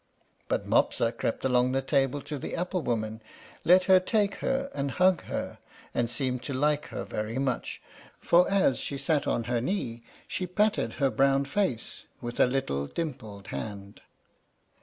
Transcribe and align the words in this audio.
But 0.47 0.65
Mopsa 0.67 1.11
crept 1.11 1.45
along 1.45 1.73
the 1.73 1.81
table 1.83 2.21
to 2.23 2.39
the 2.39 2.55
apple 2.55 2.81
woman, 2.81 3.21
let 3.63 3.83
her 3.83 3.99
take 3.99 4.33
her 4.37 4.71
and 4.73 4.89
hug 4.89 5.25
her, 5.25 5.59
and 5.93 6.09
seemed 6.09 6.41
to 6.45 6.55
like 6.55 6.87
her 6.87 7.03
very 7.03 7.37
much; 7.37 7.79
for 8.17 8.49
as 8.49 8.79
she 8.79 8.97
sat 8.97 9.27
on 9.27 9.43
her 9.43 9.61
knee, 9.61 10.01
she 10.27 10.47
patted 10.47 10.93
her 10.93 11.11
brown 11.11 11.45
face 11.45 12.07
with 12.19 12.39
a 12.39 12.47
little 12.47 12.87
dimpled 12.87 13.49
hand. 13.49 14.01